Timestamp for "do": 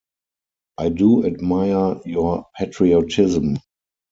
0.89-1.23